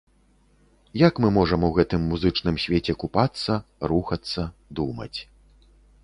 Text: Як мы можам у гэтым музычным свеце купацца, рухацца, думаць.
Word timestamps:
Як 1.07 1.19
мы 1.25 1.29
можам 1.35 1.65
у 1.67 1.67
гэтым 1.75 2.07
музычным 2.13 2.55
свеце 2.63 2.95
купацца, 3.03 3.59
рухацца, 3.91 4.41
думаць. 4.81 5.13